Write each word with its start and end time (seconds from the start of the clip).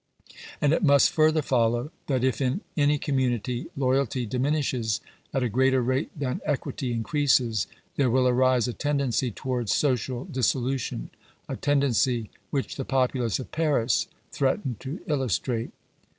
And 0.59 0.73
it 0.73 0.81
must 0.83 1.11
further 1.11 1.43
follow, 1.43 1.91
that 2.07 2.23
if 2.23 2.41
in 2.41 2.61
any 2.75 2.97
community 2.97 3.67
loyalty 3.77 4.25
diminishes 4.25 4.99
at 5.31 5.43
a 5.43 5.47
greater 5.47 5.79
rate 5.83 6.09
than 6.17 6.41
equity 6.43 6.91
increases, 6.91 7.67
there 7.97 8.09
will 8.09 8.27
arise 8.27 8.67
a 8.67 8.73
tendency 8.73 9.29
towards 9.29 9.75
social 9.75 10.25
dissolu 10.25 10.79
tion— 10.79 11.11
a 11.47 11.55
tendency 11.55 12.31
which 12.49 12.77
the 12.77 12.83
populace 12.83 13.37
of 13.37 13.51
Paris 13.51 14.07
threaten 14.31 14.75
to 14.79 15.01
illustrate. 15.05 15.71